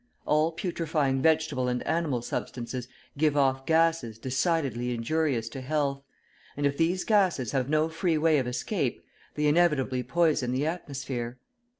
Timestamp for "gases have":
7.03-7.69